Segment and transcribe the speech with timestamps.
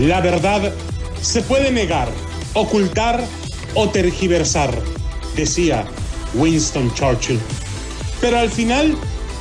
[0.00, 0.72] La verdad
[1.20, 2.08] se puede negar,
[2.54, 3.22] ocultar
[3.74, 4.70] o tergiversar,
[5.36, 5.84] decía
[6.32, 7.38] Winston Churchill.
[8.18, 8.96] Pero al final,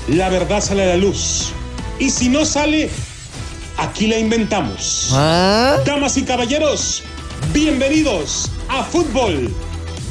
[0.10, 1.54] la verdad sale a la luz.
[1.98, 2.90] Y si no sale,
[3.78, 5.12] aquí la inventamos.
[5.14, 5.78] ¿Ah?
[5.86, 7.04] Damas y caballeros,
[7.54, 9.54] bienvenidos a Fútbol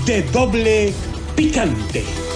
[0.07, 0.95] de Doble
[1.37, 2.28] Picante.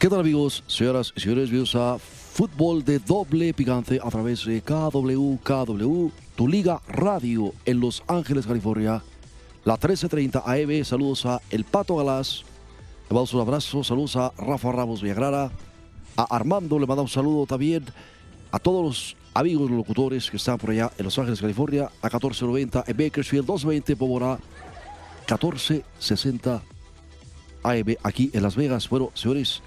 [0.00, 1.50] ¿Qué tal amigos, señoras y señores?
[1.50, 7.80] Bienvenidos a Fútbol de Doble Picante a través de KW, KW, tu liga radio en
[7.80, 9.02] Los Ángeles, California.
[9.62, 12.44] La 1330 AM, saludos a El Pato Galás.
[13.10, 15.50] Le mandamos un abrazo, saludos a Rafa Ramos Villagrara.
[16.16, 17.84] A Armando le mandamos un saludo también
[18.52, 21.90] a todos los amigos locutores que están por allá en Los Ángeles, California.
[22.00, 24.38] A 1490 en Bakersfield, 220 Pomora,
[25.28, 26.62] 1460
[27.64, 28.88] AM aquí en Las Vegas.
[28.88, 29.62] Bueno, señores,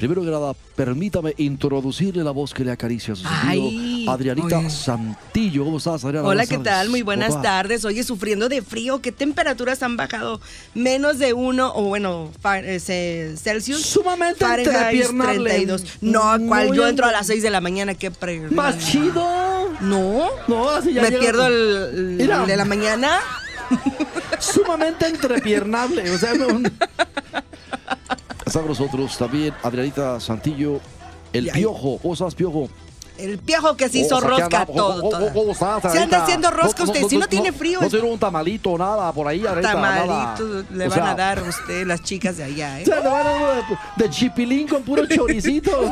[0.00, 4.10] primero que nada, permítame introducirle la voz que le acaricia a su sentido.
[4.12, 4.70] Adrianita oye.
[4.70, 6.26] Santillo, ¿cómo estás, Adriana?
[6.26, 6.88] Hola, ¿qué tal?
[6.88, 7.84] Muy buenas tardes.
[7.84, 10.40] Oye, sufriendo de frío, ¿qué temperaturas han bajado?
[10.74, 12.30] Menos de uno, o bueno,
[12.64, 13.82] eh, ce- Celsius.
[13.82, 15.50] Sumamente Fahrenheit entrepiernable.
[15.50, 15.84] 32.
[16.00, 16.38] No.
[16.38, 18.40] Muy Yo entro a las 6 de la mañana, qué pre...
[18.50, 19.22] Más chido.
[19.82, 20.28] No.
[20.48, 23.20] No, así ya Me llega- pierdo el, el de la mañana.
[24.40, 26.10] Sumamente entrepiernable.
[26.10, 26.62] O sea, no-
[28.50, 30.80] Está con nosotros también Adrianita Santillo,
[31.32, 31.98] el Piojo.
[32.02, 32.68] ¿Cómo estás, Piojo?
[33.16, 34.74] El piojo que se hizo Oh, aquí rosca andamos.
[34.74, 34.96] todo.
[34.96, 35.20] ¿Cómo- toda.
[35.20, 36.22] cómo- cómo estás, Se anda Adrianita?
[36.24, 39.74] haciendo rosca usted, si no tiene frío, No, tiene un tamalito, nada, por ahí, Adrianita,
[39.74, 40.06] nada.
[40.34, 42.82] Tamalitos le O van sea, a dar a usted, las chicas de allá, ¿eh?
[42.82, 43.62] o sea, le van a dar
[43.96, 45.70] de, de chipilín con puro choricito.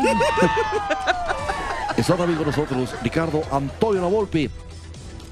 [1.96, 4.50] Está también con nosotros Ricardo Antonio Lavolpe.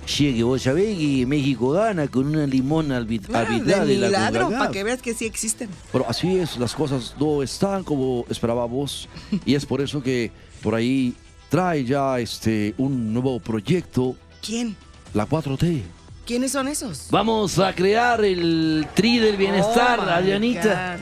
[0.07, 4.07] Che, que vos sabés que México gana con una limón Ah, arbitral de de la
[4.07, 5.69] milagro, para que veas que sí existen.
[5.93, 9.09] Pero así es, las cosas no están como esperábamos
[9.45, 10.31] y es por eso que
[10.63, 11.13] por ahí
[11.49, 14.15] trae ya este un nuevo proyecto,
[14.45, 14.77] ¿Quién?
[15.13, 15.83] la 4T.
[16.25, 17.09] ¿Quiénes son esos?
[17.11, 20.99] Vamos a crear el tri del bienestar, Oh, Adrianita,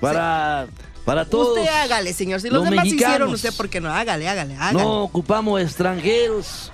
[0.00, 0.66] para,
[1.04, 1.58] para todos.
[1.58, 2.40] Usted hágale, señor.
[2.40, 3.10] Si los, los demás mexicanos.
[3.14, 3.90] hicieron, usted, ¿por qué no?
[3.90, 4.78] Hágale, hágale, hágale.
[4.82, 6.72] No ocupamos extranjeros.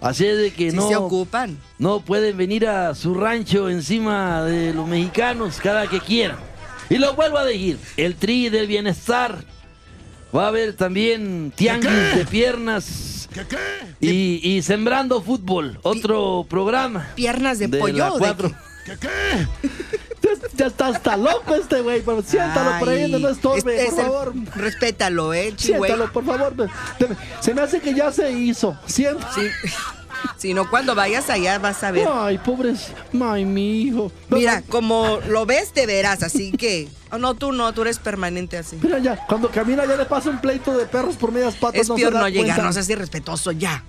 [0.00, 1.58] Así es de que no, se ocupan.
[1.78, 6.38] no pueden venir a su rancho encima de los mexicanos cada que quieran.
[6.90, 9.44] Y lo vuelvo a decir, el tri del bienestar.
[10.34, 13.28] Va a haber también tianguis de piernas.
[14.00, 17.08] Y, y Sembrando Fútbol, otro programa.
[17.14, 17.96] Piernas de, de pollo.
[17.96, 18.54] la o de cuatro.
[18.84, 18.96] qué?
[18.96, 19.48] ya,
[20.54, 22.02] ya está hasta loco este güey.
[22.02, 24.32] Pero siéntalo por ahí, Ay, no, no estorbe, es- por es el- favor.
[24.56, 25.90] Respétalo, eh, chingüey.
[25.90, 26.54] Siéntalo, por favor.
[27.40, 28.76] Se me hace que ya se hizo.
[28.86, 29.32] Siéntalo.
[29.34, 29.42] Sí.
[30.36, 32.08] si no, cuando vayas allá vas a ver.
[32.10, 32.88] Ay, pobres.
[33.20, 34.10] Ay, mi hijo.
[34.30, 36.22] Mira, como lo ves, te verás.
[36.24, 36.88] Así que.
[37.10, 38.78] Oh, no, tú no, tú eres permanente así.
[38.82, 41.80] Mira ya, cuando camina ya le pasa un pleito de perros por medias patas.
[41.82, 43.82] Es no peor no llegar, no seas irrespetuoso, ya.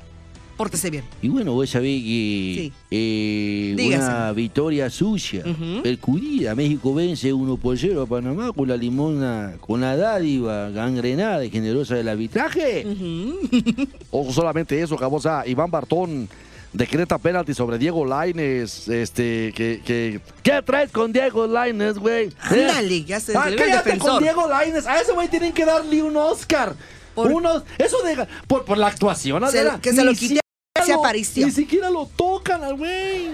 [0.60, 1.06] Pórtese bien.
[1.22, 2.74] Y bueno, vos sabés que Sí.
[2.92, 5.82] eh, una victoria sucia, Ujú.
[5.84, 6.54] percudida.
[6.54, 11.50] México vence 1 por 0 a Panamá con la limona, con la dádiva gangrenada y
[11.50, 12.86] generosa del arbitraje.
[14.12, 16.28] O solamente eso, sea, Iván Bartón
[16.74, 22.32] decreta penalti sobre Diego Laines, este, que, que ¿Qué traes con Diego Lainez, güey?
[22.42, 24.22] Ándale, ya se Ah, cállate con.
[24.22, 24.86] Diego Laines.
[24.88, 26.76] A ese güey tienen que darle un Oscar.
[27.16, 29.80] Por- Unos, eso de por, por la actuación, Se- Adela.
[29.82, 30.40] que se lo quite,
[30.84, 31.46] se.
[31.46, 33.30] Ni siquiera lo tocan al güey.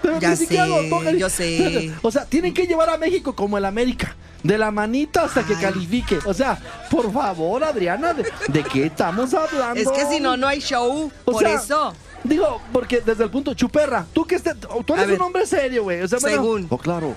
[0.00, 1.16] Pero Ya ni siquiera sé, lo tocan.
[1.16, 1.92] yo sé.
[2.02, 4.16] O sea, tienen que llevar a México como el América.
[4.42, 6.18] De la manita hasta que califique.
[6.24, 6.58] O sea,
[6.90, 9.80] por favor, Adriana, ¿de, de qué estamos hablando?
[9.80, 11.12] Es que si no, no hay show.
[11.24, 11.94] O por sea, eso.
[12.24, 15.20] Digo, porque desde el punto, Chuperra, tú que estés, tú A eres ver.
[15.20, 16.02] un hombre serio, güey.
[16.02, 16.66] O sea, bueno, Según.
[16.70, 17.14] Oh, claro.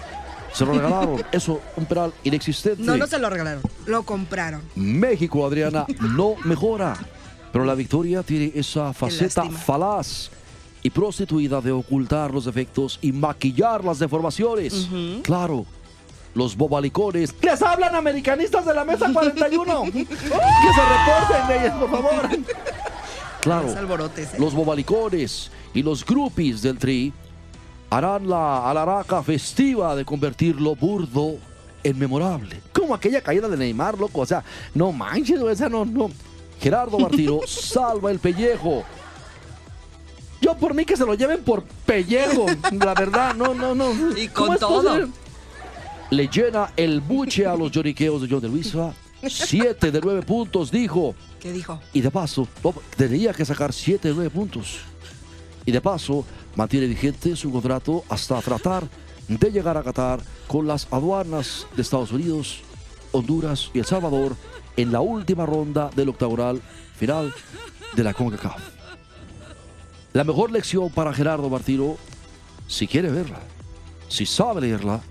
[0.53, 1.23] Se lo regalaron.
[1.31, 2.81] Eso, un penal inexistente.
[2.83, 3.63] No, no se lo regalaron.
[3.87, 4.61] Lo compraron.
[4.75, 6.95] México, Adriana, no mejora.
[7.55, 10.29] Pero la victoria tiene esa faceta falaz
[10.83, 14.89] y prostituida de ocultar los defectos y maquillar las deformaciones.
[15.23, 15.65] Claro,
[16.33, 17.33] los bobalicones.
[17.41, 19.83] Les hablan americanistas de la mesa 41.
[19.93, 22.29] que se reporten, güeyes, por favor.
[23.39, 24.33] Claro, alborotes.
[24.33, 24.37] eh.
[24.37, 27.13] los bobalicones y los groupies del tri
[27.89, 31.37] harán la alaraca festiva de convertir lo burdo
[31.85, 32.59] en memorable.
[32.73, 34.19] Como aquella caída de Neymar, loco.
[34.19, 34.43] O sea,
[34.73, 36.11] no manches, o sea, no, no.
[36.59, 38.83] Gerardo Martino salva el pellejo.
[40.41, 42.45] Yo por mí que se lo lleven por pellejo.
[42.71, 43.91] La verdad, no, no, no.
[44.17, 44.83] Y ¿Cómo con todo.
[44.83, 45.07] posible?
[46.11, 48.93] Le llena el buche a los lloriqueos de John de Luisa.
[49.27, 51.15] Siete de nueve puntos, dijo.
[51.45, 51.79] ¿Qué dijo?
[51.93, 52.47] Y de paso,
[52.97, 54.79] tenía que sacar 7 de 9 puntos.
[55.63, 56.25] Y de paso,
[56.55, 58.87] mantiene vigente su contrato hasta tratar
[59.27, 62.61] de llegar a Qatar con las aduanas de Estados Unidos,
[63.11, 64.35] Honduras y El Salvador
[64.77, 66.61] en la última ronda del octagonal
[66.95, 67.33] final
[67.95, 68.61] de la CONCACAF.
[70.13, 71.97] La mejor lección para Gerardo Martino,
[72.67, 73.39] si quiere verla,
[74.07, 75.01] si sabe leerla,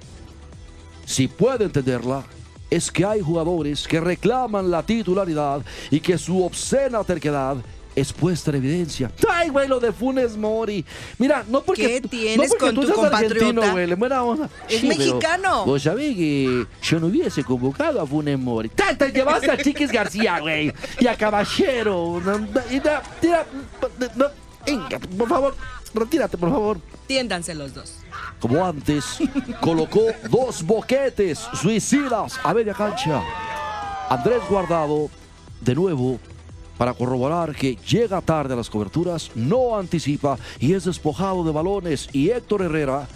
[1.05, 2.25] si puede entenderla,
[2.70, 7.58] es que hay jugadores que reclaman la titularidad y que su obscena terquedad
[7.96, 9.11] es puesta en evidencia.
[9.31, 10.85] Ay, güey, lo de Funes Mori.
[11.19, 13.35] Mira, no porque, ¿Qué tienes no porque con tú tu compatriota?
[13.35, 14.49] argentino, güey, le buena onda.
[14.69, 15.64] Es mexicano.
[15.64, 18.69] Vos sabés que yo no hubiese convocado a Funes Mori.
[18.70, 20.73] Te, te llevaste a Chiquis García, güey.
[20.99, 22.20] Y a Caballero.
[22.70, 23.46] Y da- tira-
[24.17, 24.26] no,
[25.19, 25.55] por favor,
[25.94, 27.96] retírate, por favor Tiéndanse los dos.
[28.41, 29.05] como antes,
[29.61, 30.00] colocó
[30.31, 33.23] dos boquetes suicidas a media cancha.
[34.08, 35.11] Andrés Guardado,
[35.61, 36.19] de nuevo,
[36.78, 42.08] para corroborar que llega tarde a las coberturas, no anticipa y es despojado de balones.
[42.12, 43.06] Y Héctor Herrera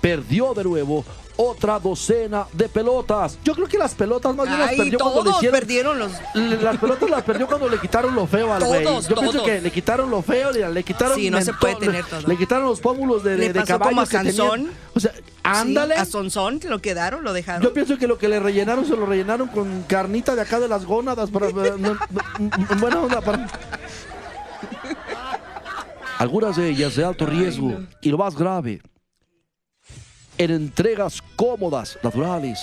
[0.00, 1.04] perdió de nuevo
[1.40, 3.38] otra docena de pelotas.
[3.44, 6.12] Yo creo que las pelotas más bien las perdió cuando le hicieron perdieron los.
[6.34, 8.82] le- Las pelotas las perdió cuando le quitaron lo feo al güey.
[8.84, 11.16] Yo Todos, pienso que le quitaron lo feo, le, le quitaron.
[11.16, 12.28] Sí, no se mentón, puede le- tener todo.
[12.28, 14.68] Le quitaron los pómulos de, de, de caballos que tenían.
[14.94, 15.12] O sea,
[15.52, 15.94] ándale.
[15.94, 17.62] Sí, a Sonsón lo quedaron, lo dejaron.
[17.62, 20.68] Yo pienso que lo que le rellenaron se lo rellenaron con carnita de acá de
[20.68, 21.96] las gónadas para, no-
[22.78, 23.46] buena onda para
[26.18, 28.80] algunas de ellas de alto riesgo y lo más grave
[30.36, 32.60] en entregas cómodas, naturales,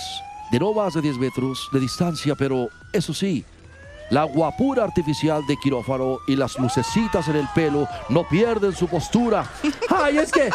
[0.50, 3.44] de no más de 10 metros de distancia, pero eso sí,
[4.10, 9.44] la guapura artificial de quirófano y las lucecitas en el pelo no pierden su postura.
[9.90, 10.48] ¡Ay, es que!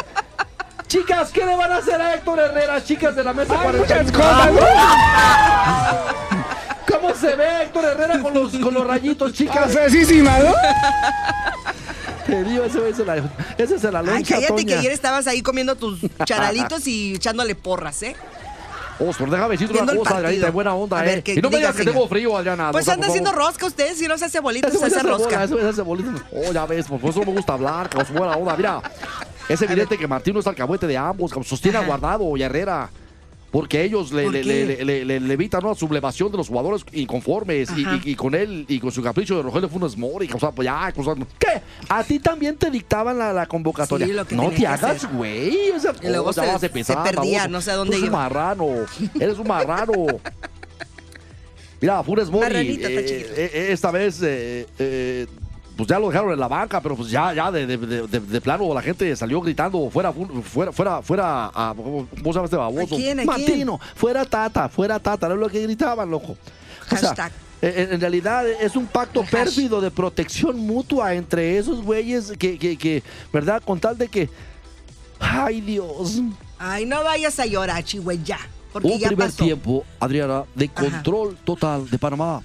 [0.92, 4.04] Chicas, ¿qué le van a hacer a Héctor Herrera, chicas de la mesa 40?
[6.86, 9.72] ¿Cómo se ve Héctor Herrera con los, con los rayitos, chicas?
[9.72, 9.88] Te
[12.44, 13.16] digo, ese, ese, la,
[13.56, 14.80] ese es la Ay, cállate que Toña.
[14.80, 18.14] ayer estabas ahí comiendo tus charalitos y echándole porras, ¿eh?
[18.98, 21.06] Oscar, déjame decirte Viendo una el cosa, Adrianita, buena onda, A ¿eh?
[21.06, 22.70] ver, que y no me diga, digas que tengo frío, Adriana.
[22.70, 25.02] Pues o sea, anda haciendo rosca usted, si no se hace bolitas, se hace hace
[25.06, 25.44] bola, rosca.
[25.44, 26.20] ese güey hace bolitas.
[26.30, 28.56] Oh, ya ves, por eso no me gusta hablar, su buena onda.
[28.56, 28.82] Mira,
[29.52, 31.88] es evidente que Martín no es alcahuete de ambos, sostiene a Ajá.
[31.88, 32.90] Guardado y a Herrera.
[33.50, 34.64] Porque ellos le, ¿Por le, qué?
[34.64, 38.00] le, le- le- le evitan una sublevación de los jugadores inconformes y, Ajá.
[38.02, 40.26] y- y con él y con su capricho de Rogelio Funes Mori.
[40.32, 41.60] O sea, pues ya, o sea, ¿qué?
[41.90, 44.06] A ti también te dictaban la, la convocatoria.
[44.06, 45.68] Sí, lo que no te hagas, güey.
[45.70, 47.48] O sea, luego oh, se- vas a empezar, se perdía, baboso.
[47.50, 48.66] no sé a dónde Tú eres un marrano.
[49.20, 49.92] Eres un marrano.
[51.82, 52.88] Mira, Funes Mori, eh, chiquito.
[53.36, 55.26] eh, esta vez, eh, eh,
[55.76, 58.20] pues ya lo dejaron en la banca, pero pues ya, ya de, de- de- de-
[58.20, 62.44] de plano la gente salió gritando fuera, fuera, fuera, fuera, a, ¿cómo cómo se llama
[62.44, 62.94] este baboso?
[62.94, 63.26] ¿A quién, a quién?
[63.26, 66.36] Martino, fuera Tata, fuera Tata, es lo que gritaban, loco.
[66.90, 67.30] O sea,
[67.62, 72.76] en, en realidad es un pacto pérfido de protección mutua entre esos güeyes que, que,
[72.76, 73.02] que,
[73.32, 73.62] ¿verdad?
[73.64, 74.28] Con tal de que,
[75.20, 76.20] ay Dios,
[76.58, 78.38] Ay, no vayas a llorar, Chihuahua, ya.
[78.72, 79.42] Porque un ya primer pasó.
[79.44, 80.84] tiempo, Adriana, de Ajá.
[80.84, 82.40] control total de Panamá.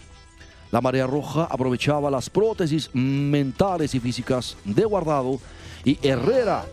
[0.72, 5.40] La marea roja aprovechaba las prótesis mentales y físicas de Guardado
[5.86, 6.66] y Herrera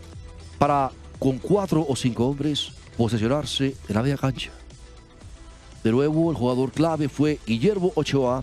[0.59, 4.51] para, con cuatro o cinco hombres, posesionarse en la media cancha.
[5.83, 8.43] De nuevo, el jugador clave fue Guillermo Ochoa.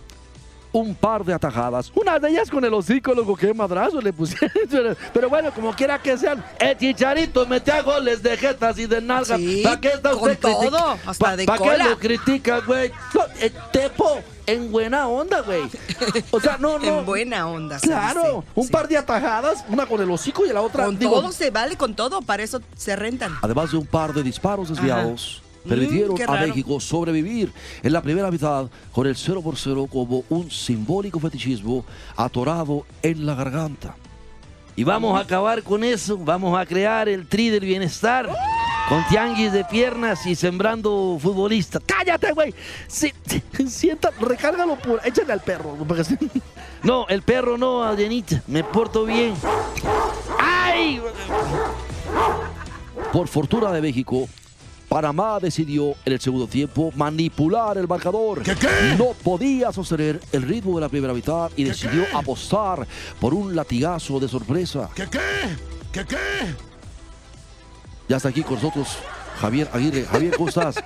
[0.74, 4.96] Un par de atajadas, una de ellas con el hocico, loco, qué madrazo le pusieron.
[5.12, 9.02] Pero, bueno, como quiera que sean, el chicharito mete a goles de jetas y de
[9.02, 9.38] nalgas.
[9.38, 12.90] Sí, ¿Para qué está usted todo, hasta pa- de ¿pa' qué lo critica, güey?
[13.40, 14.20] Eh, Tepo,
[14.52, 15.62] en buena onda, güey.
[16.30, 16.84] O sea, no, no.
[17.00, 17.78] En buena onda.
[17.80, 18.72] Claro, un Sí.
[18.72, 20.84] par de atajadas, una con el hocico y la otra.
[20.86, 23.36] Con digo, todo se vale, con todo, para eso se rentan.
[23.42, 26.40] Además de un par de disparos desviados, Mm, permitieron a.
[26.44, 27.52] México sobrevivir
[27.84, 31.84] en la primera mitad con el 0 por 0 como un simbólico fetichismo
[32.16, 33.94] atorado en la garganta.
[34.74, 38.28] Y vamos a acabar con eso, vamos a crear el tri del bienestar.
[38.88, 41.82] Con tianguis de piernas y sembrando futbolistas.
[41.86, 42.54] ¡Cállate, güey!
[42.88, 43.12] Sí,
[43.68, 45.00] sienta, recárgalo por.
[45.06, 45.76] Échale al perro.
[45.86, 46.02] porque.
[46.82, 48.42] No, el perro no, Adrianita.
[48.48, 49.34] Me porto bien.
[50.40, 51.00] ¡Ay!
[53.12, 54.28] Por fortuna de México,
[54.88, 58.42] Panamá decidió en el segundo tiempo manipular el marcador.
[58.98, 62.84] No podía sostener el ritmo de la primera mitad y decidió apostar
[63.20, 64.90] por un latigazo de sorpresa.
[64.94, 65.20] ¿Qué qué?
[65.92, 66.71] ¿Qué qué?
[68.08, 68.88] Ya está aquí con nosotros
[69.40, 70.04] Javier Aguirre.
[70.04, 70.76] Javier, ¿cómo estás?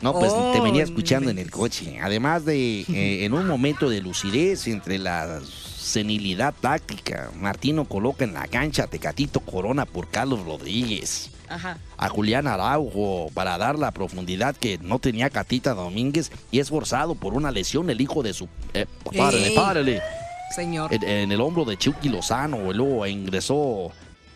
[0.00, 1.98] No, pues Oh, te venía escuchando en el coche.
[2.00, 8.34] Además de, eh, en un momento de lucidez entre la senilidad táctica, Martino coloca en
[8.34, 11.30] la cancha a Tecatito Corona por Carlos Rodríguez.
[11.48, 11.78] Ajá.
[11.96, 17.14] A Julián Araujo para dar la profundidad que no tenía Catita Domínguez y es forzado
[17.14, 18.48] por una lesión el hijo de su...
[18.74, 18.86] Eh,
[19.16, 20.02] párale, párale.
[20.54, 20.92] Señor.
[20.94, 22.72] en, en el hombro de Chucky Lozano.
[22.72, 23.90] Luego ingresó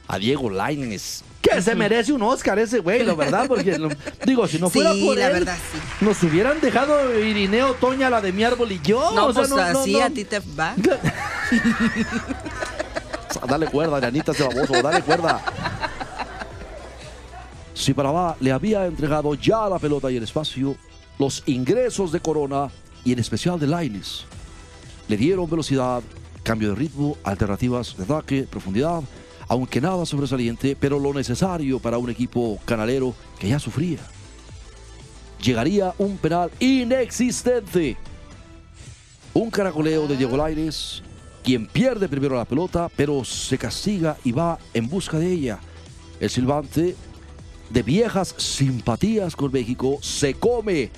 [0.08, 1.22] a Diego Lainez.
[1.42, 3.88] Que se merece un Oscar ese güey, la verdad, porque lo-
[4.24, 6.04] digo, si no fuera sí, por la él, verdad, sí.
[6.04, 9.10] nos hubieran dejado Irineo Toña, la de mi árbol y yo.
[9.12, 10.04] No, o sea, pues no, no, así no.
[10.04, 10.74] a ti te va.
[13.48, 15.40] Dale cuerda, Adrianita, ese baboso, dale cuerda.
[17.74, 20.76] Si Panamá le había entregado ya la pelota y el espacio,
[21.18, 22.68] los ingresos de Corona
[23.04, 24.24] y en especial de Laines
[25.08, 26.02] le dieron velocidad,
[26.44, 29.00] cambio de ritmo, alternativas de ataque, profundidad,
[29.48, 33.98] aunque nada sobresaliente, pero lo necesario para un equipo canalero que ya sufría.
[35.42, 37.96] Llegaría un penal inexistente.
[39.34, 41.02] Un caracoleo de Diego Laines,
[41.42, 45.58] quien pierde primero la pelota, pero se castiga y va en busca de ella.
[46.20, 46.94] El silbante
[47.70, 50.90] de viejas simpatías con México se come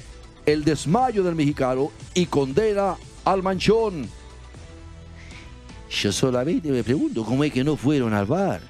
[0.45, 4.09] el desmayo del mexicano y condena al manchón.
[6.03, 8.61] Yo solamente me pregunto cómo es que no fueron al bar.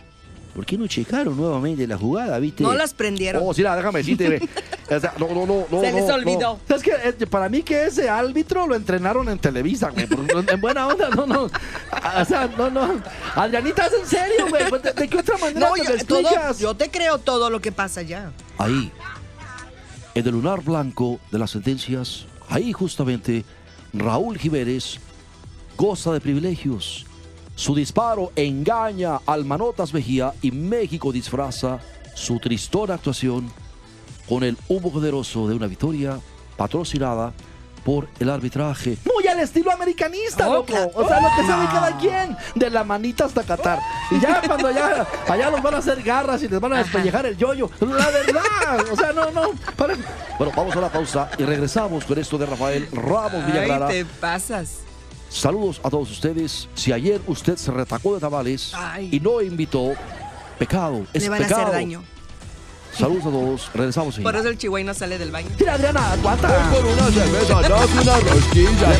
[0.54, 2.62] ¿Por qué no checaron nuevamente la jugada, viste?
[2.62, 3.42] No las prendieron.
[3.44, 4.38] Oh, sí, la, déjame decirte.
[5.18, 6.60] no, no, no, no, Se les no, olvidó.
[6.68, 6.82] Es
[7.16, 10.06] que para mí que ese árbitro lo entrenaron en Televisa, güey.
[10.48, 11.42] En buena onda, no, no.
[11.44, 13.02] O sea, no, no.
[13.34, 14.68] Adrianita, ¿es en serio, güey?
[14.68, 16.58] Pues, ¿De, de qué otra manera No, te yo, lo todo- explicas?
[16.60, 18.30] yo te creo todo lo que pasa allá.
[18.58, 18.92] Ahí,
[20.14, 23.44] en el lunar blanco de las sentencias, ahí justamente
[23.92, 25.00] Raúl Jiménez
[25.76, 27.06] goza de privilegios.
[27.56, 31.78] Su disparo engaña al Manotas Mejía y México disfraza
[32.14, 33.50] su tristona actuación
[34.28, 36.18] con el humo poderoso de una victoria
[36.56, 37.32] patrocinada
[37.84, 38.96] por el arbitraje.
[39.14, 40.72] Muy al estilo americanista, Oh, loco.
[40.94, 42.36] O sea, lo que sabe cada quien.
[42.54, 43.78] De la manita hasta Qatar.
[44.10, 47.26] Y ya cuando allá, allá los van a hacer garras y les van a despellejar
[47.26, 47.68] el yoyo.
[47.80, 48.86] La verdad.
[48.90, 49.50] O sea, no, no.
[49.76, 49.96] para-
[50.38, 53.86] Bueno, vamos a la pausa y regresamos con esto de Rafael Ramos Villagrana.
[53.88, 54.78] Ay, te pasas.
[55.34, 56.68] Saludos a todos ustedes.
[56.74, 59.08] Si ayer usted se retacó de tamales Ay.
[59.10, 59.92] y no invitó,
[60.60, 61.62] pecado, es Le van a pecado.
[61.62, 62.04] hacer daño.
[62.96, 63.70] Saludos a todos.
[63.74, 65.48] Regresamos Por eso el chihuahua no sale del baño.
[65.58, 66.70] Mira, Adriana, aguanta.
[66.72, 68.92] Con una cerveza, no una rosquilla.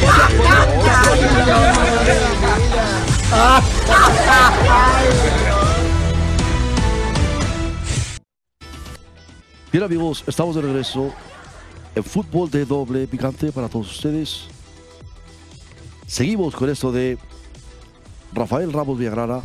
[9.72, 11.12] Bien amigos, estamos de regreso
[11.94, 14.48] en fútbol de doble picante para todos ustedes.
[16.06, 17.18] Seguimos con esto de
[18.32, 19.40] Rafael Ramos Villagrana,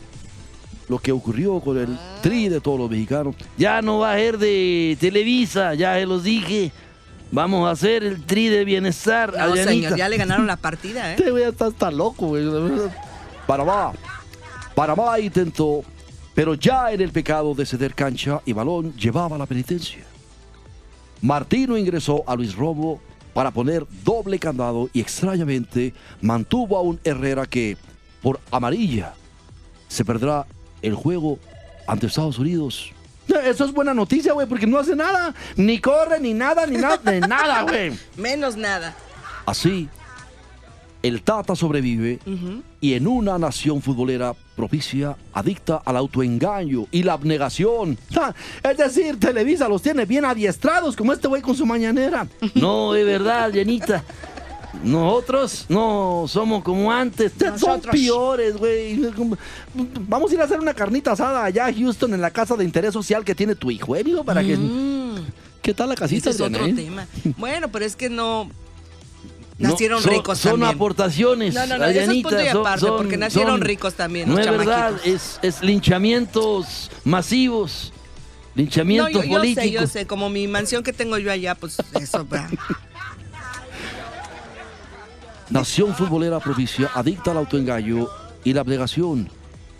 [0.87, 3.35] lo que ocurrió con el tri de todos los mexicanos.
[3.57, 6.71] Ya no va a ser de Televisa, ya se los dije.
[7.31, 9.33] Vamos a hacer el tri de bienestar.
[9.37, 11.15] No, señor, ya le ganaron la partida, ¿eh?
[11.17, 12.45] Este güey está, está loco, güey.
[14.75, 15.83] Panamá intentó,
[16.33, 20.03] pero ya en el pecado de ceder cancha y balón llevaba la penitencia.
[21.21, 22.99] Martino ingresó a Luis Romo
[23.39, 27.77] para poner doble candado y extrañamente mantuvo a un Herrera que,
[28.21, 29.13] por amarilla,
[29.87, 30.45] se perderá
[30.81, 31.39] el juego
[31.87, 32.91] ante Estados Unidos.
[33.45, 35.33] Eso es buena noticia, güey, porque no hace nada.
[35.55, 37.97] Ni corre, ni nada, ni nada, de nada, güey.
[38.17, 38.93] Menos nada.
[39.45, 39.87] Así,
[41.01, 42.19] el Tata sobrevive
[42.81, 47.97] y en una nación futbolera propicia, adicta al autoengaño y la abnegación.
[48.17, 48.33] Ah,
[48.69, 52.27] Es decir, Televisa los tiene bien adiestrados, como este güey con su mañanera.
[52.55, 54.03] No, es verdad, Adrianita.
[54.83, 57.31] Nosotros no somos como antes.
[57.39, 57.91] Son Nosotros.
[57.91, 58.99] peores, güey.
[60.07, 62.63] Vamos a ir a hacer una carnita asada allá a Houston en la casa de
[62.65, 64.23] interés social que tiene tu hijo, ¿eh, amigo?
[64.23, 64.55] Para que...
[64.55, 65.25] Mm,
[65.61, 67.05] ¿Qué tal la casita, ese es otro tema.
[67.37, 68.49] Bueno, pero es que no.
[69.59, 70.75] No, Nacieron son- ricos Son también.
[70.75, 71.53] aportaciones.
[71.53, 74.29] No, no, no, eso es punto y son- aparte, son- porque nacieron son- ricos también
[74.29, 77.91] No es verdad, es, es linchamientos masivos.
[77.93, 81.77] No, Linchamientos yo, yo sé, yo sé, como mi mansión que tengo yo allá, pues
[82.01, 82.49] eso, va.
[85.49, 88.07] Nación futbolera propicia, adicta al autoengaño
[88.43, 89.29] y la abnegación.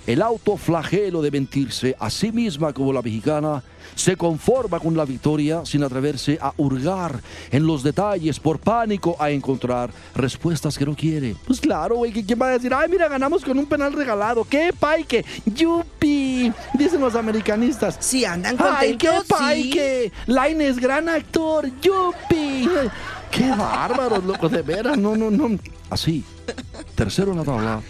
[0.10, 3.62] El autoflagelo de mentirse a sí misma como la mexicana
[3.94, 9.30] se conforma con la victoria sin atreverse a hurgar en los detalles por pánico a
[9.30, 11.36] encontrar respuestas que no quiere.
[11.46, 12.74] Pues claro, güey, ¿quién va a decir?
[12.74, 14.44] Ay, mira, ganamos con un penal regalado.
[14.46, 15.24] ¡Qué paique!
[15.46, 16.52] ¡Yupi!
[16.74, 17.98] Dicen los americanistas.
[18.00, 19.44] Sí, andan ¡Ay, qué contentos, sí.
[19.44, 20.12] paique!
[20.26, 21.70] Laines, gran actor.
[21.82, 22.68] ¡Yupi!
[23.30, 24.50] ¡Qué bárbaros, loco!
[24.50, 25.60] De veras, no, no, no.
[25.92, 26.24] Así,
[26.96, 27.82] tercero en la tabla,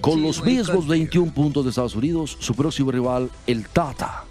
[0.00, 4.24] con los mismos 21 puntos de Estados Unidos, su próximo rival, el Tata,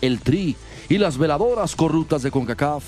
[0.00, 0.56] el Tri
[0.88, 2.84] y las veladoras corruptas de CONCACAF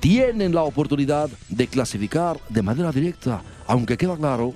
[0.00, 4.54] tienen la oportunidad de clasificar de manera directa, aunque queda claro,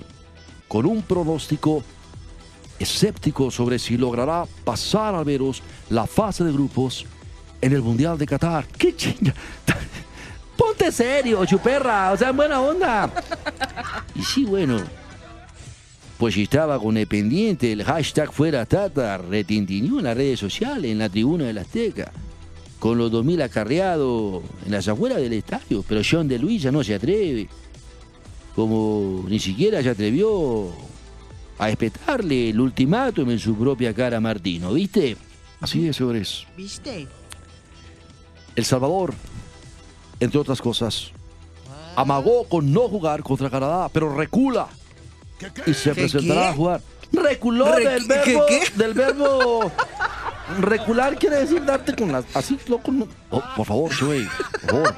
[0.67, 1.83] con un pronóstico
[2.79, 7.05] escéptico sobre si logrará pasar al menos la fase de grupos
[7.61, 8.67] en el Mundial de Qatar.
[8.77, 9.33] ¡Qué chinga!
[10.57, 12.11] Ponte serio, chuperra.
[12.13, 13.11] O sea, en buena onda.
[14.15, 14.77] Y sí, bueno.
[16.17, 20.99] Pues estaba con el pendiente el hashtag fuera Tata, retintineó en las redes sociales, en
[20.99, 22.11] la tribuna del Azteca,
[22.79, 26.83] con los 2.000 acarreados en las afueras del estadio, pero John de Luis ya no
[26.83, 27.49] se atreve,
[28.55, 30.71] como ni siquiera se atrevió
[31.57, 35.17] a espetarle el ultimátum en su propia cara a Martino, ¿viste?
[35.59, 36.45] Así es, señores.
[36.55, 37.07] ¿Viste?
[38.55, 39.13] El Salvador,
[40.19, 41.11] entre otras cosas,
[41.95, 44.69] amagó con no jugar contra Canadá, pero recula
[45.65, 46.47] y se ¿Qué, presentará qué?
[46.47, 46.81] a jugar.
[47.11, 48.63] Reculó Re- del ¿qué- verbo, qué?
[48.75, 49.71] del verbo
[50.59, 53.07] recular quiere decir darte con las así loco no.
[53.29, 54.27] Oh, por favor, Chuey,
[54.61, 54.95] por favor.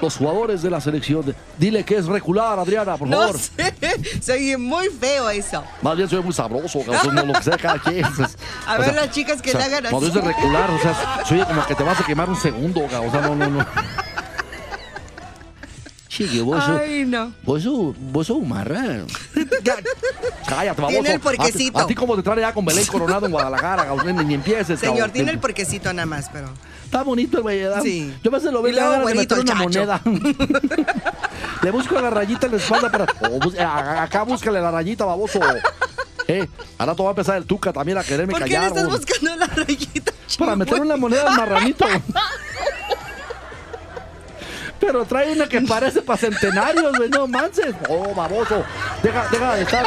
[0.00, 3.38] Los jugadores de la selección, de- dile que es recular, Adriana, por No favor.
[3.38, 3.74] sé.
[4.20, 5.64] Se oye muy feo eso.
[5.80, 6.80] Más bien soy muy sabroso,
[7.12, 8.04] no lo que sea cada quien.
[8.14, 8.36] pues.
[8.66, 9.90] A O ver sea, las chicas que o sea, le hagan así.
[9.94, 12.84] Cuando es de recular, o sea, soy como que te vas a quemar un segundo,
[12.84, 13.66] o sea, no, no, no.
[16.16, 17.30] Che, que vos sos, Ay, no.
[17.42, 19.04] vos sos, vos sos un marrano.
[20.48, 20.88] Cállate, baboso.
[21.02, 21.78] Tiene el A ti- puerquecito.
[21.78, 24.96] A ti, como te trae ya con Belén Coronado en Guadalajara, ni, ni empieces, Señor,
[24.96, 25.12] cabrón.
[25.12, 26.48] tiene el porquecito nada más, pero.
[26.84, 27.82] Está bonito el Valledán.
[27.82, 28.14] Sí.
[28.22, 30.00] Yo a veces lo veo Y le güerito, una moneda.
[31.62, 33.06] le busco la rayita en la espalda para.
[33.28, 35.40] Oh, bus- a- acá búscale la rayita, baboso.
[36.28, 38.68] Eh, ahora te va a empezar el tuca también a quererme ¿Por qué le callar.
[38.76, 40.12] estás buscando la rayita?
[40.38, 41.86] para meter una moneda al marranito.
[44.80, 47.74] Pero trae una que parece para centenarios, güey, no manches.
[47.88, 48.62] Oh, baboso.
[49.02, 49.86] Deja, deja de estar.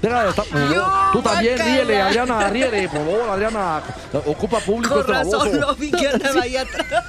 [0.00, 0.46] Deja de estar.
[0.52, 3.82] No, Tú también ríele, Adriana, ríele, por favor, Adriana.
[4.26, 5.56] Ocupa público Con este razón baboso.
[5.60, 7.04] lo vi que andaba ahí atrás.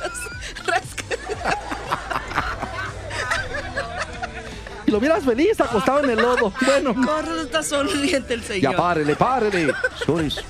[4.86, 6.51] Y lo vieras feliz acostado en el lodo.
[6.65, 8.75] Bueno, razón está sonriente el Ya señor.
[8.75, 9.74] párele, párele.
[10.06, 10.44] Señores,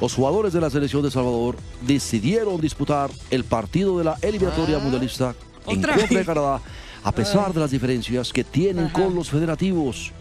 [0.00, 5.34] los jugadores de la selección de Salvador decidieron disputar el partido de la eliminatoria mundialista
[5.66, 6.24] en ¿otra contra de?
[6.24, 6.60] Canadá,
[7.02, 10.12] a pesar de las diferencias que tienen con los federativos,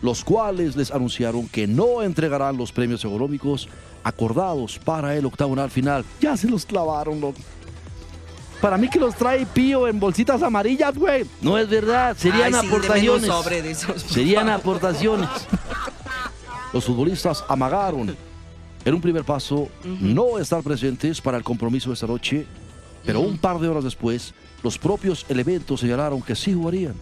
[0.00, 3.68] los cuales les anunciaron que no entregarán los premios económicos
[4.04, 6.04] acordados para el octagonal final.
[6.20, 7.38] ya se los clavaron, loco.
[8.60, 11.24] Para mí que los trae Pío en bolsitas amarillas, güey.
[11.40, 13.26] No es verdad, serían Ay, sí, aportaciones.
[13.28, 14.02] sobre de esos.
[14.02, 15.28] Serían aportaciones.
[16.72, 18.16] Los futbolistas amagaron
[18.84, 22.46] en un primer paso no estar presentes para el compromiso de esta noche,
[23.04, 26.94] pero un par de horas después, los propios elementos señalaron que sí jugarían,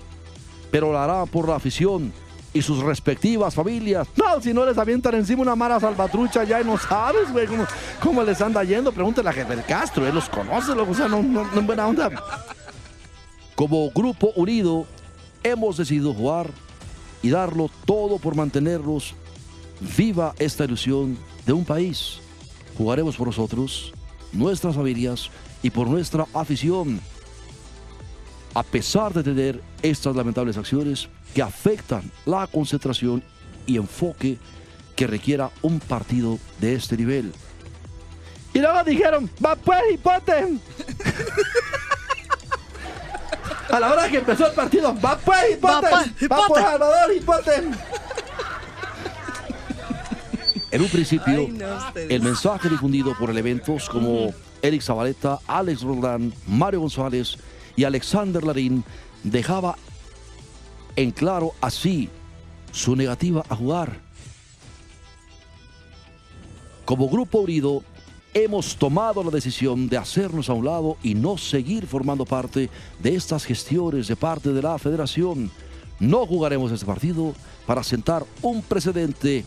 [0.70, 2.12] pero lo harán por la afición
[2.52, 4.08] y sus respectivas familias.
[4.16, 7.66] No, si no les avientan encima una mara salvatrucha ya y no sabes, güey, cómo,
[8.02, 8.92] cómo les anda yendo.
[8.92, 12.10] Pregúntale a Jefe Castro, él los conoce, o sea, no, no, no en buena onda.
[13.54, 14.86] Como grupo unido,
[15.42, 16.50] hemos decidido jugar
[17.22, 19.14] y darlo todo por mantenerlos
[19.96, 22.18] viva esta ilusión de un país.
[22.76, 23.92] Jugaremos por nosotros,
[24.32, 25.30] nuestras familias
[25.62, 27.00] y por nuestra afición.
[28.52, 33.22] A pesar de tener estas lamentables acciones que afectan la concentración
[33.66, 34.38] y enfoque
[34.94, 37.32] que requiera un partido de este nivel.
[38.54, 40.32] Y luego dijeron, va pues, hipote.
[43.68, 45.90] A la hora que empezó el partido, va pues, hipote.
[45.90, 47.62] Va, pues, hipote.
[50.70, 52.10] En un principio, Ay, no, ustedes.
[52.10, 57.36] el mensaje difundido por elementos como Eric Zabaleta, Alex Roldán, Mario González
[57.76, 58.84] y Alexander Larín
[59.22, 59.76] dejaba
[60.96, 62.10] en claro así
[62.72, 64.00] su negativa a jugar.
[66.84, 67.82] Como grupo unido,
[68.34, 72.70] hemos tomado la decisión de hacernos a un lado y no seguir formando parte
[73.02, 75.50] de estas gestiones de parte de la federación.
[75.98, 77.34] No jugaremos este partido
[77.66, 79.44] para sentar un precedente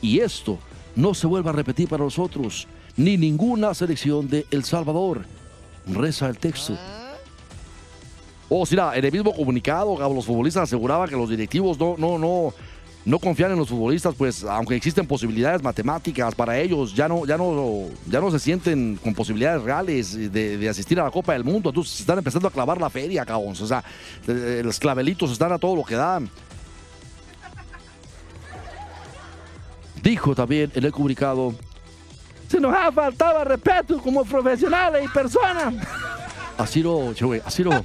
[0.00, 0.58] y esto
[0.94, 5.24] no se vuelva a repetir para nosotros, ni ninguna selección de El Salvador.
[5.86, 6.76] Reza el texto.
[8.48, 12.54] O sea, en el mismo comunicado, los futbolistas aseguraban que los directivos no, no, no,
[13.04, 17.36] no confían en los futbolistas, pues aunque existen posibilidades matemáticas para ellos, ya no, ya
[17.36, 21.70] no, ya no se sienten con posibilidades reales de, asistir a la Copa del Mundo.
[21.70, 23.60] Entonces se están empezando a clavar la feria, cabos.
[23.60, 23.82] O sea,
[24.28, 26.28] eh, los clavelitos están a todo lo que dan.
[30.06, 31.52] Dijo también en el comunicado
[32.46, 35.74] Se nos ha faltado respeto como profesionales y personas.
[36.56, 37.84] Así no, Joey, así no.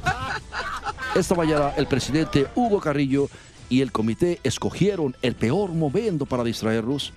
[1.16, 3.28] Esta mañana el presidente Hugo Carrillo
[3.70, 7.12] y el comité escogieron el peor momento para distraerlos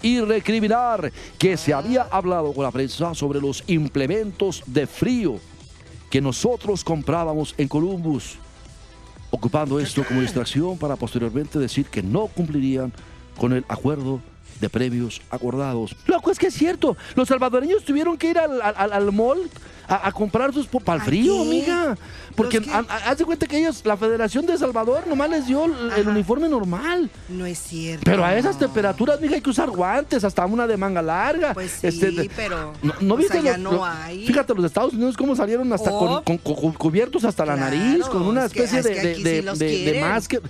[0.00, 5.38] y recriminar que se había hablado con la prensa sobre los implementos de frío
[6.08, 8.38] que nosotros comprábamos en Columbus,
[9.30, 12.90] ocupando esto como distracción para posteriormente decir que no cumplirían
[13.36, 14.22] con el acuerdo
[14.60, 15.94] de premios acordados.
[16.06, 16.96] Loco, es que es cierto.
[17.14, 19.38] Los salvadoreños tuvieron que ir al, al- al mall
[19.88, 21.40] a, a comprar sus para el ¿A frío, qué?
[21.42, 21.98] amiga.
[22.34, 22.60] Porque
[23.06, 27.08] haz de cuenta que ellos, la Federación de Salvador, nomás les dio el, uniforme normal.
[27.28, 28.02] No es cierto.
[28.04, 28.60] Pero a esas no.
[28.66, 31.54] temperaturas, mija, hay que usar guantes, hasta una de manga larga.
[31.54, 32.72] Pues sí, Este, pero.
[32.82, 34.26] No, ¿no viste allá lo- no lo- hay.
[34.26, 36.22] Fíjate, los Estados Unidos cómo salieron hasta Oh.
[36.24, 39.00] con, con- con cubiertos hasta la nariz, con una es que- especie es de, que
[39.00, 40.42] de, aquí de, sí los de- de máscara.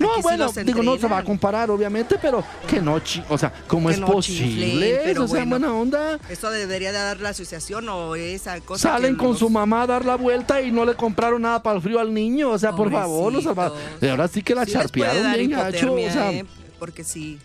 [0.00, 3.36] No, Aquí bueno, digo, no se va a comparar, obviamente, pero que no, chi- o
[3.36, 4.66] sea, ¿cómo Que es no posible?
[4.70, 5.50] chiflen, pero o sea, bueno.
[5.50, 6.18] buena onda.
[6.30, 8.92] Eso debería de dar la asociación o esa cosa.
[8.92, 11.76] Salen con los- su mamá a dar la vuelta y no le compraron nada para
[11.76, 12.48] el frío al niño.
[12.50, 15.92] O sea, por favor, los salva- De ahora sí que la Sí charpearon bien gacho.
[15.92, 16.46] O sea, ¿eh?
[16.78, 17.38] Porque sí,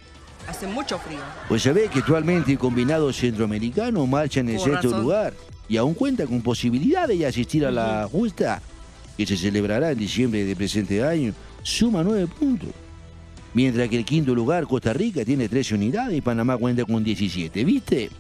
[0.47, 1.19] hace mucho frío.
[1.49, 5.01] Pues se ve que actualmente el combinado centroamericano marcha en el sexto razón.
[5.01, 5.33] lugar
[5.67, 8.61] y aún cuenta con posibilidad de asistir a la justa
[9.17, 11.33] que se celebrará en diciembre del presente año.
[11.65, 12.69] Suma nueve puntos.
[13.55, 17.63] Mientras que el quinto lugar, Costa Rica, tiene 13 unidades y Panamá cuenta con 17.
[17.63, 18.11] ¿Viste?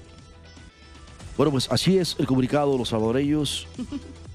[1.37, 3.67] Bueno, pues así es el comunicado de los salvadoreños.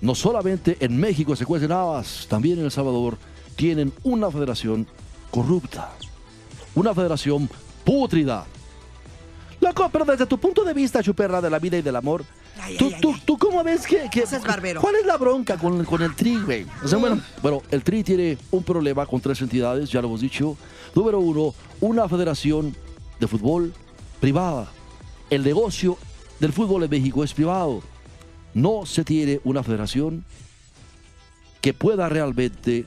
[0.03, 3.19] No solamente en México se cuecen habas, también en El Salvador
[3.55, 4.87] tienen una federación
[5.31, 5.93] corrupta.
[6.75, 7.51] Una federación
[7.85, 8.47] pútrida.
[9.61, 12.25] Loco, pero desde tu punto de vista, chuperra de la vida y del amor,
[12.63, 13.23] Ay, ¿tú, ay, tú, ay.
[13.25, 14.81] tú cómo ves que, que- barbero.
[14.81, 16.67] ¿Cuál es la bronca con, con el tri, güey?
[16.83, 20.21] O sea, bueno, bueno, el TRI tiene un problema con tres entidades, ya lo hemos
[20.21, 20.57] dicho.
[20.95, 22.75] Número uno, una federación
[23.19, 23.73] de fútbol
[24.21, 24.71] privada.
[25.31, 25.97] El negocio
[26.39, 27.83] del fútbol en México es privado.
[28.55, 30.25] No se tiene una federación
[31.61, 32.87] que pueda realmente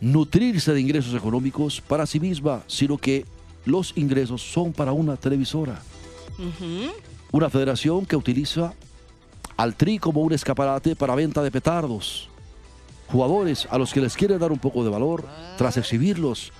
[0.00, 3.24] nutrirse de ingresos económicos para sí misma, sino que
[3.64, 5.80] los ingresos son para una televisora.
[7.32, 8.74] Una federación que utiliza
[9.56, 12.28] al TRI como un escaparate para venta de petardos.
[13.08, 15.24] Jugadores a los que les quiere dar un poco de valor
[15.58, 16.52] tras exhibirlos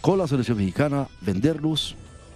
[0.00, 1.94] con la selección mexicana, venderlos,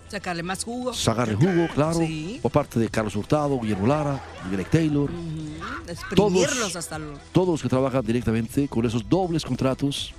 [0.08, 0.94] Sacarle más jugo.
[0.94, 2.38] sacarle jugo, claro, Sí.
[2.40, 5.90] por parte de Carlos Hurtado, Guillermo Lara, Greg Taylor, Ujú.
[5.90, 7.00] Exprimirlos hasta
[7.32, 10.14] todos los que trabajan directamente con esos dobles contratos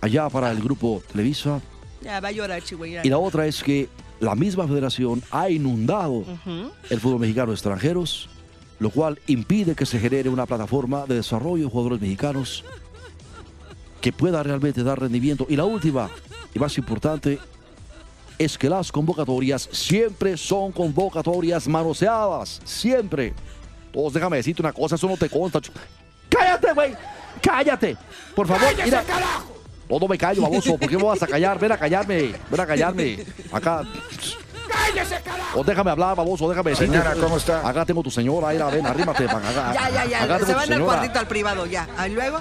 [0.00, 1.60] allá para el grupo Televisa.
[2.02, 3.00] Ya va a llorar, Chihuahua.
[3.04, 3.88] Y la otra es que
[4.20, 6.24] la misma federación ha inundado
[6.88, 8.28] el fútbol mexicano de extranjeros,
[8.78, 12.64] lo cual impide que se genere una plataforma de desarrollo de jugadores mexicanos
[14.00, 15.46] que pueda realmente dar rendimiento.
[15.48, 16.10] Y la última,
[16.54, 17.38] y más importante,
[18.38, 23.32] es que las convocatorias siempre son convocatorias manoseadas, siempre.
[23.92, 25.60] Todos, déjame decirte una cosa, eso no te consta.
[26.28, 26.94] ¡Cállate, güey!
[27.40, 27.96] ¡Cállate!
[28.34, 29.02] Por favor, mira.
[29.88, 30.76] No, no me callo, baboso.
[30.76, 31.58] ¿Por qué me vas a callar?
[31.58, 32.34] Ven a callarme.
[32.50, 33.24] Ven a callarme.
[33.52, 33.82] Acá.
[35.54, 36.92] O déjame hablar, baboso, déjame decirte.
[36.98, 37.66] Señora, ¿cómo está?
[37.66, 39.24] Acá tengo tu señora, mira, ven, arrímate.
[39.24, 40.22] Acá, Ya, ya, ya.
[40.24, 40.84] acá Se tu van al señora.
[40.84, 41.88] cuartito al privado, ya.
[42.06, 42.38] ¿Y luego?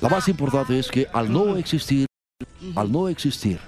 [0.00, 2.06] La más importante es que al no existir,
[2.76, 3.58] al no existir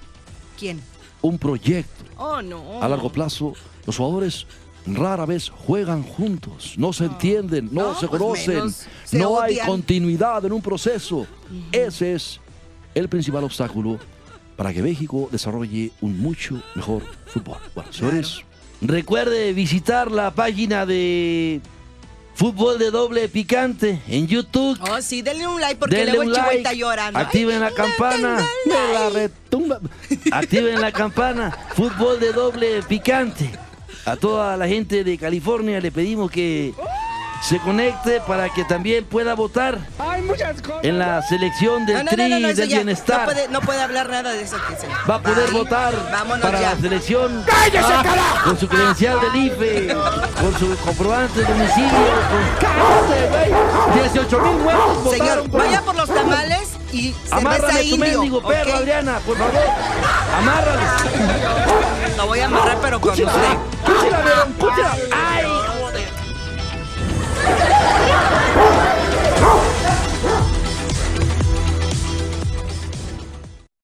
[0.58, 0.80] ¿Quién?
[1.22, 2.82] un proyecto Oh, no.
[2.82, 3.54] a largo plazo,
[3.86, 4.46] los jugadores
[4.86, 8.70] rara vez juegan juntos, no se entienden, no, No, se pues conocen,
[9.04, 11.26] se no hay continuidad en un proceso.
[11.72, 12.40] Ese es
[12.94, 13.98] el principal obstáculo
[14.60, 17.56] para que México desarrolle un mucho mejor fútbol.
[17.74, 18.42] Bueno, señores,
[18.82, 21.62] Recuerde visitar la página de
[22.34, 24.78] Fútbol de Doble Picante en YouTube.
[24.82, 27.18] Oh, sí, denle un like porque Denle luego el like, está llorando.
[27.18, 29.80] activen la campana, ¡Me la retumba!
[30.30, 33.50] activen la campana, Fútbol de Doble Picante.
[34.04, 36.74] A toda la gente de California le pedimos que
[37.42, 39.78] se conecte para que también pueda votar
[40.82, 42.76] en la selección del No, no, Tri no, no, no, eso del ya.
[42.76, 43.20] Bienestar.
[43.20, 44.56] No puede, no puede hablar nada de eso.
[44.68, 45.58] que se- Va a poder Bye.
[45.58, 46.74] votar Vámonos para ya.
[46.74, 49.96] la selección Ah, con su credencial del IFE,
[50.40, 54.02] con su comprobante de domicilio, con ¡Cállate, güey!
[54.02, 57.98] 18 mil muertos Señor, votaron por- vaya por los tamales y cerveza Amárrame tu indio.
[57.98, 58.74] mendigo perro.
[58.76, 59.52] Adriana, por favor.
[60.38, 60.80] Amárralo.
[62.16, 63.24] Lo voy a amarrar, pero con usted.
[63.26, 64.96] ¡Cúchila, Verón, cúchila!
[65.12, 65.39] ¡Ay!
[69.40, 69.69] Não!